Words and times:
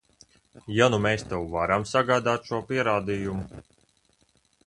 Ja 0.75 0.87
nu 0.93 0.99
mēs 1.05 1.25
tev 1.33 1.43
varam 1.51 1.85
sagādāt 1.91 2.49
šo 2.53 2.61
pierādījumu? 2.71 3.61